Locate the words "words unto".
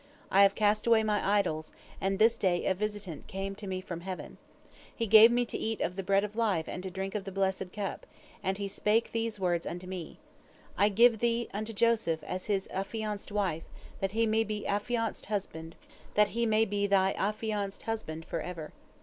9.39-9.85